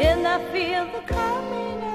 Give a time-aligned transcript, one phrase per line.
[0.00, 1.89] and I feel the coming.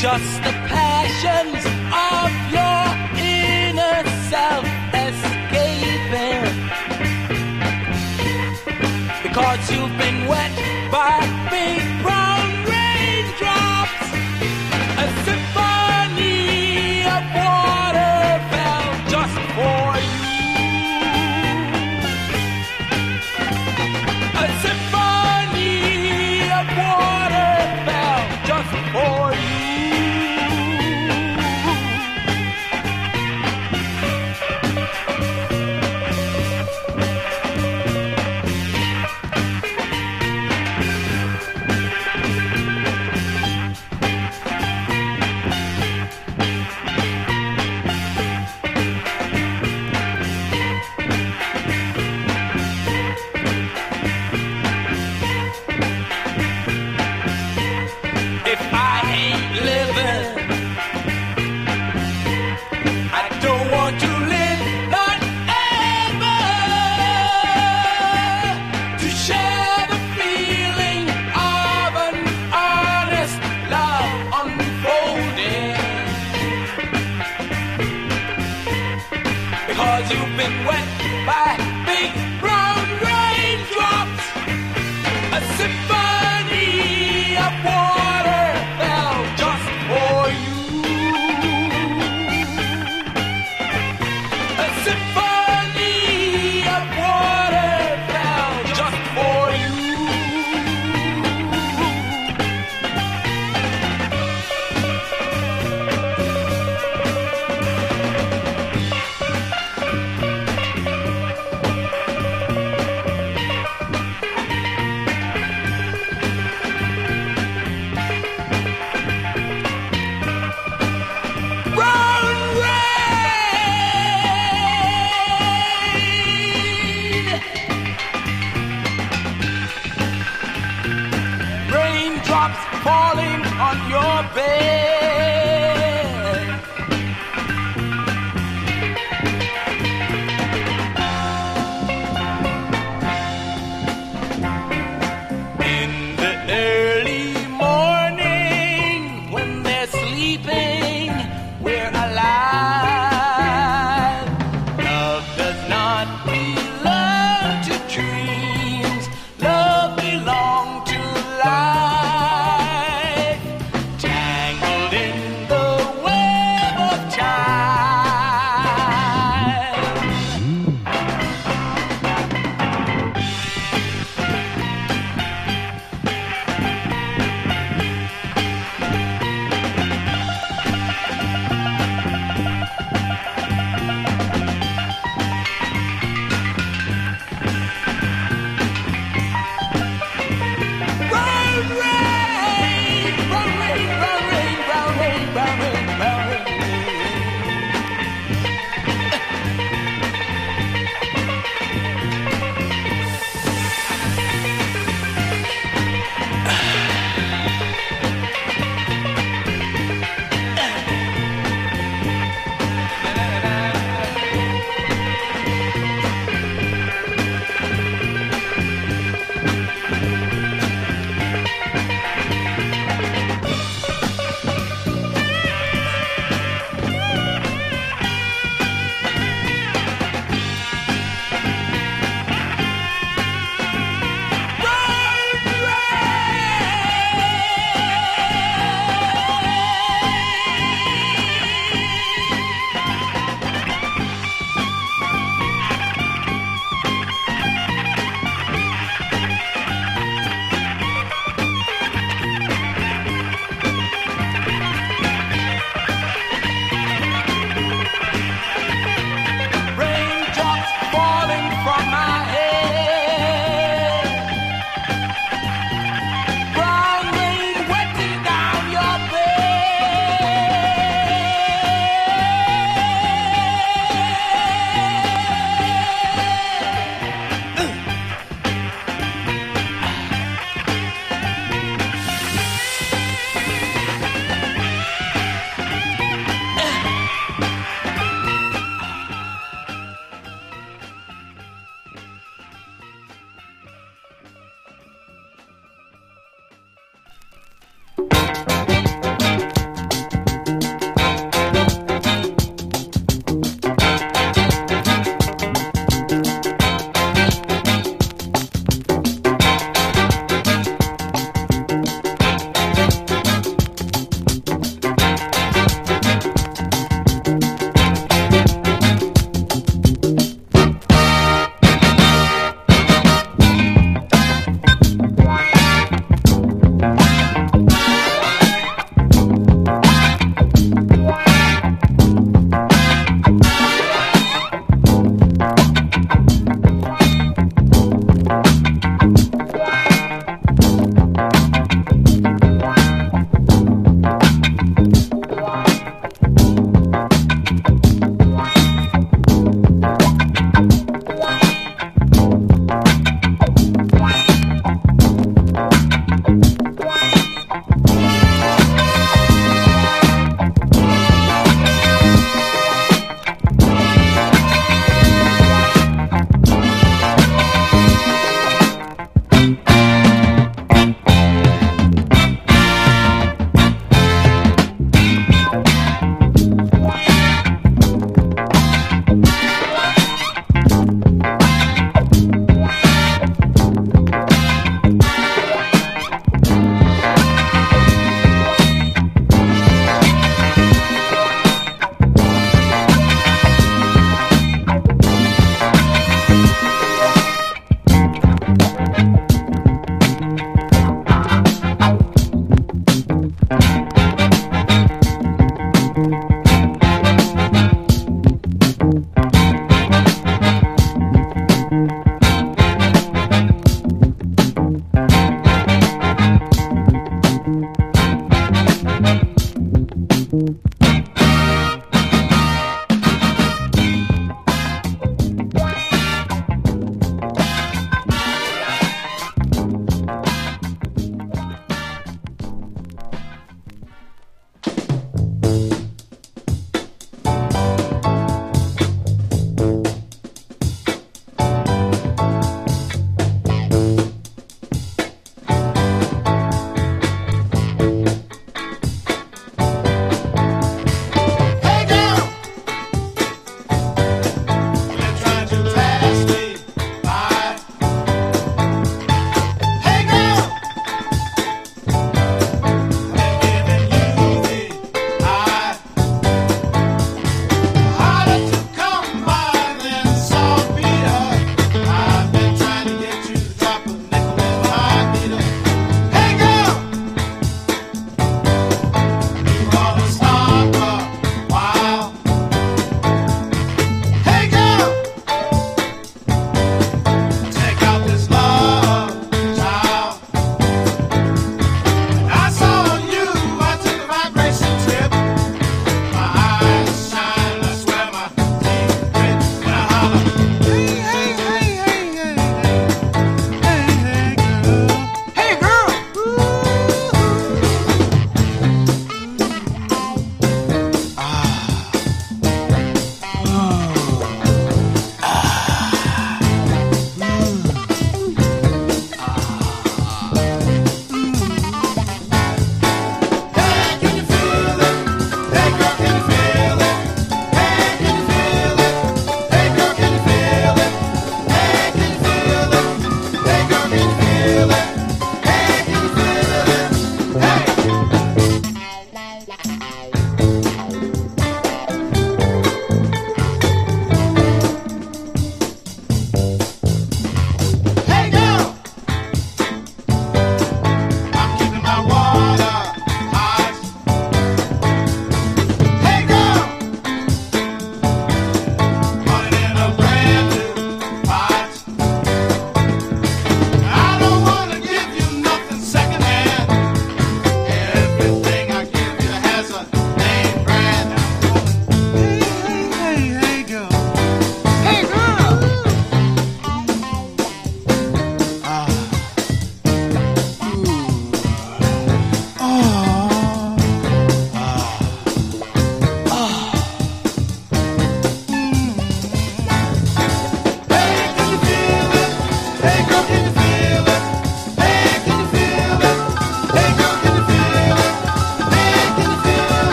[0.00, 2.84] just the passions of your
[3.20, 4.64] inner self
[4.94, 6.46] escaping.
[9.22, 11.20] Because you've been wet by
[11.52, 11.79] me.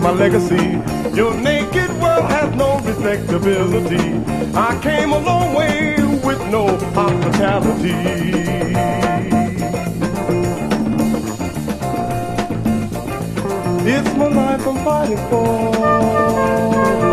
[0.00, 0.80] My legacy.
[1.14, 4.22] Your naked world has no respectability.
[4.54, 7.94] I came a long way with no hospitality.
[13.92, 17.09] It's my life I'm fighting for.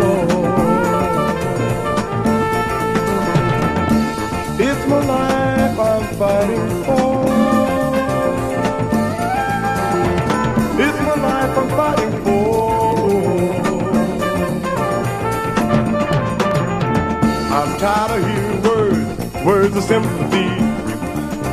[17.78, 20.48] Tired of hearing words, words of sympathy.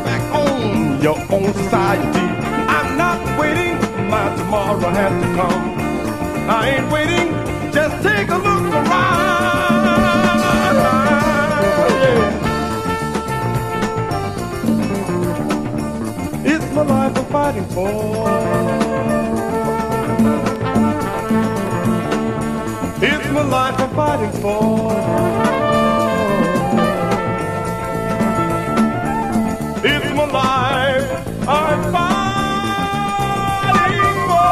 [0.03, 2.25] Back on your own society.
[2.67, 3.77] I'm not waiting,
[4.09, 5.75] my tomorrow has to come.
[6.49, 7.31] I ain't waiting,
[7.71, 9.85] just take a look around.
[12.01, 12.41] Yeah.
[16.43, 18.29] It's my life I'm fighting for.
[23.03, 26.04] It's my life I'm fighting for.
[30.35, 31.81] Life I'm
[33.71, 34.43] fighting for.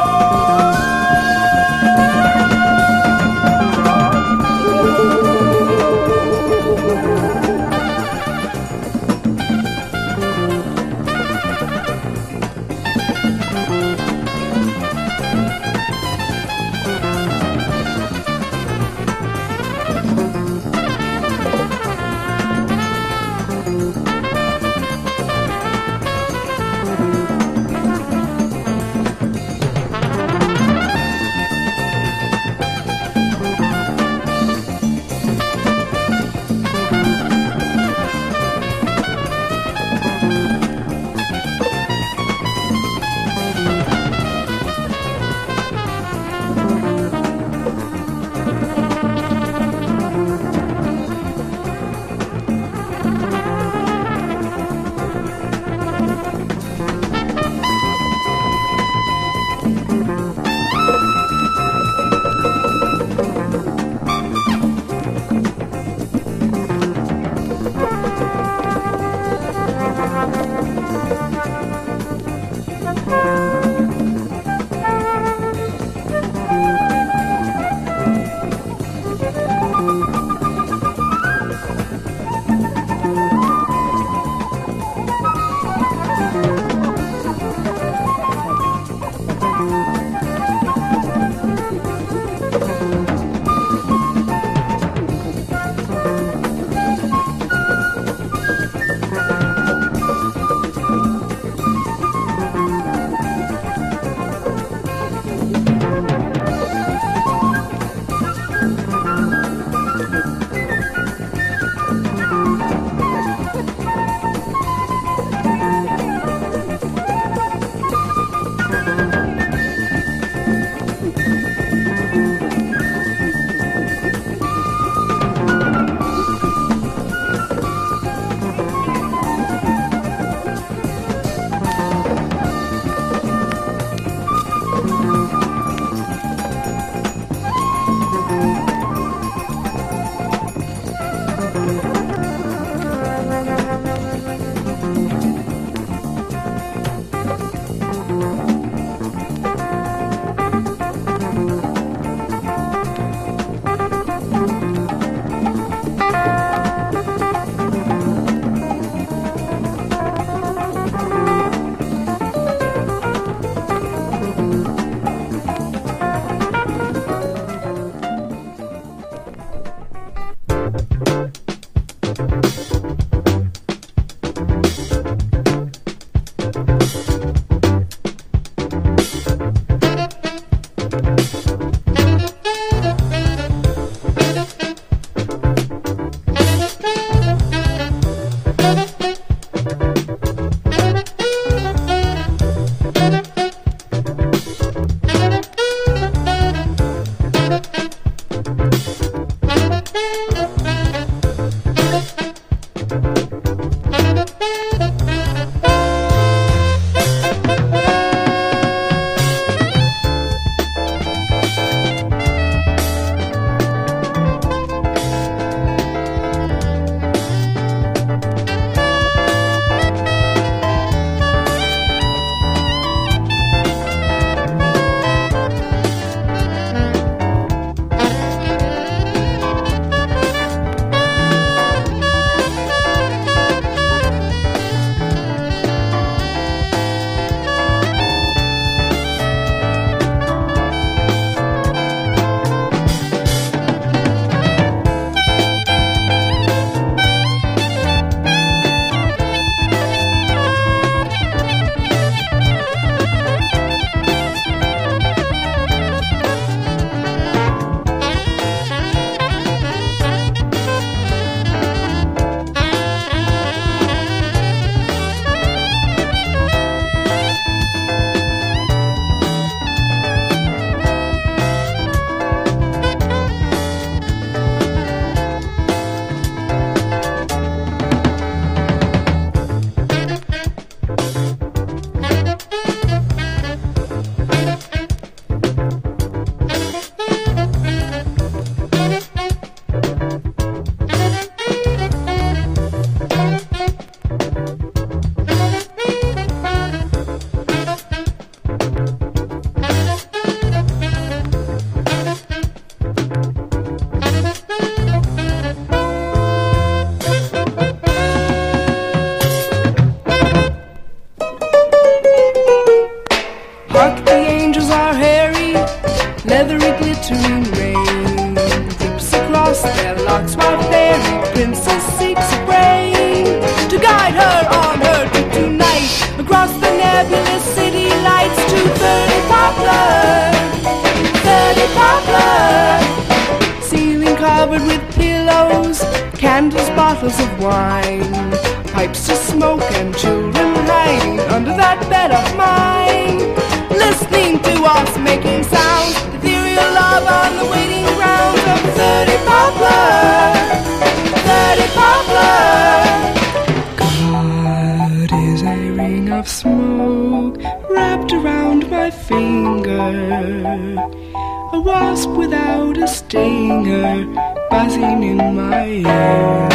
[363.13, 364.07] Stinger
[364.49, 366.52] buzzing in my ear.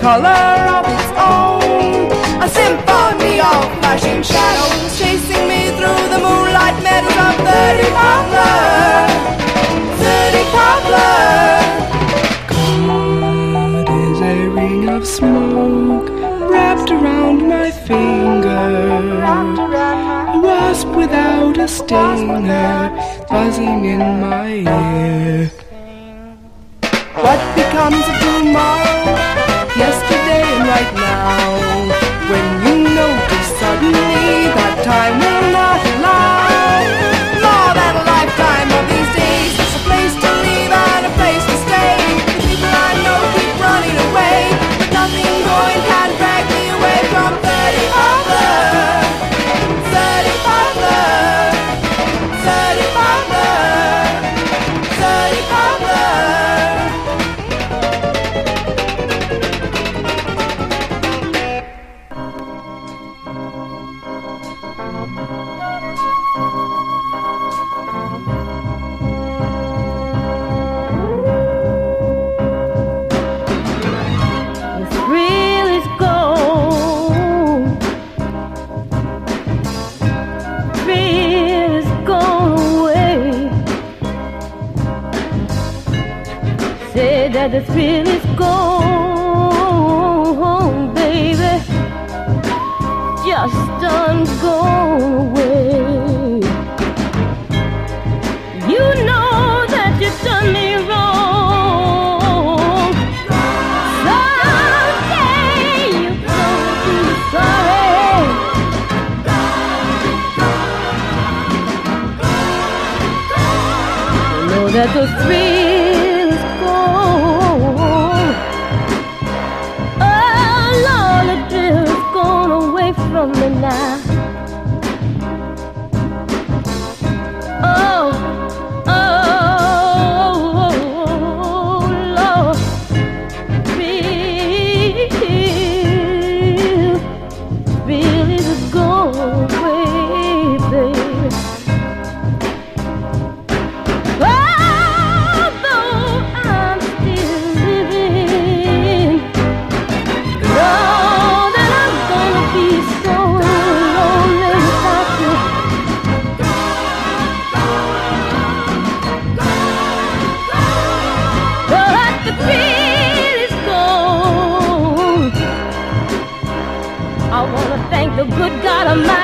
[0.00, 2.08] Color of its own.
[2.40, 9.08] A symphony of flashing shadows chasing me through the moonlight meadows of 30 Poplar.
[10.00, 11.20] 30 Poplar.
[12.48, 16.08] God is a ring of smoke
[16.50, 18.68] wrapped around my finger.
[20.34, 22.90] A wasp without a stinger
[23.28, 25.50] buzzing in my ear.
[27.14, 28.99] What becomes of tomorrow?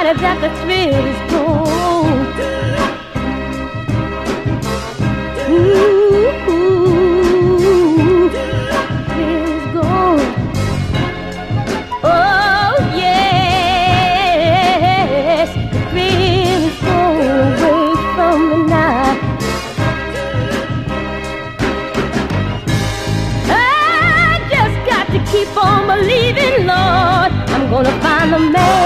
[0.07, 2.27] That the thrill is gone.
[5.51, 6.31] Ooh,
[9.19, 10.27] is gone.
[12.05, 13.89] Oh yes,
[15.91, 18.71] thrill is gone away from.
[23.51, 23.51] I
[24.55, 27.33] just got to keep on believing, Lord.
[27.51, 28.86] I'm gonna find the man